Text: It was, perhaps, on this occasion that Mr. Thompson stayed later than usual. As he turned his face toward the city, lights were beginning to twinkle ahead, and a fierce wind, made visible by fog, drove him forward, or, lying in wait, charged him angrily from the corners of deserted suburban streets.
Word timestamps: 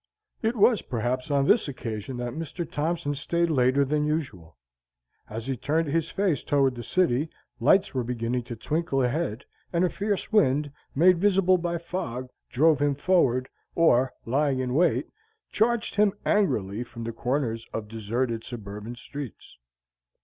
It 0.41 0.55
was, 0.55 0.81
perhaps, 0.81 1.29
on 1.29 1.45
this 1.45 1.67
occasion 1.67 2.17
that 2.17 2.33
Mr. 2.33 2.67
Thompson 2.67 3.13
stayed 3.13 3.51
later 3.51 3.85
than 3.85 4.03
usual. 4.07 4.57
As 5.29 5.45
he 5.45 5.55
turned 5.55 5.89
his 5.89 6.09
face 6.09 6.41
toward 6.41 6.73
the 6.73 6.81
city, 6.81 7.29
lights 7.59 7.93
were 7.93 8.03
beginning 8.03 8.41
to 8.45 8.55
twinkle 8.55 9.03
ahead, 9.03 9.45
and 9.71 9.85
a 9.85 9.91
fierce 9.91 10.31
wind, 10.33 10.71
made 10.95 11.19
visible 11.19 11.59
by 11.59 11.77
fog, 11.77 12.29
drove 12.49 12.79
him 12.81 12.95
forward, 12.95 13.47
or, 13.75 14.11
lying 14.25 14.57
in 14.57 14.73
wait, 14.73 15.05
charged 15.51 15.93
him 15.93 16.13
angrily 16.25 16.83
from 16.83 17.03
the 17.03 17.13
corners 17.13 17.67
of 17.71 17.87
deserted 17.87 18.43
suburban 18.43 18.95
streets. 18.95 19.59